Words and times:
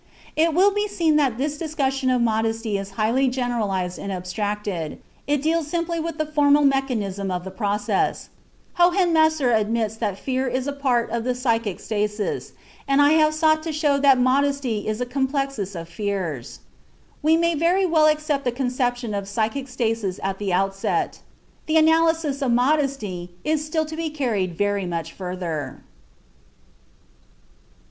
It 0.35 0.55
will 0.55 0.71
be 0.73 0.87
seen 0.87 1.15
that 1.17 1.37
this 1.37 1.59
discussion 1.59 2.09
of 2.09 2.23
modesty 2.23 2.75
is 2.75 2.89
highly 2.97 3.27
generalized 3.27 3.99
and 3.99 4.11
abstracted; 4.11 4.99
it 5.27 5.43
deals 5.43 5.67
simply 5.67 5.99
with 5.99 6.17
the 6.17 6.25
formal 6.25 6.63
mechanism 6.63 7.29
of 7.29 7.43
the 7.43 7.51
process. 7.51 8.29
Hohenemser 8.79 9.51
admits 9.51 9.95
that 9.97 10.17
fear 10.17 10.47
is 10.47 10.65
a 10.65 10.73
form 10.73 11.11
of 11.11 11.37
psychic 11.37 11.79
stasis, 11.79 12.53
and 12.87 12.99
I 12.99 13.11
have 13.11 13.35
sought 13.35 13.61
to 13.61 13.71
show 13.71 13.99
that 13.99 14.17
modesty 14.17 14.87
is 14.87 15.01
a 15.01 15.05
complexus 15.05 15.79
of 15.79 15.87
fears. 15.87 16.61
We 17.21 17.37
may 17.37 17.53
very 17.53 17.85
well 17.85 18.07
accept 18.07 18.43
the 18.43 18.51
conception 18.51 19.13
of 19.13 19.27
psychic 19.27 19.67
stasis 19.67 20.19
at 20.23 20.39
the 20.39 20.51
outset. 20.51 21.19
The 21.67 21.77
analysis 21.77 22.41
of 22.41 22.51
modesty 22.51 23.35
has 23.45 23.63
still 23.63 23.85
to 23.85 23.95
be 23.95 24.09
carried 24.09 24.57
very 24.57 24.87
much 24.87 25.13
further. 25.13 25.83